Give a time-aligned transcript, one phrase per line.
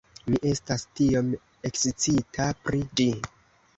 [0.27, 1.29] Mi estas tiom
[1.71, 3.11] ekscita pri ĝi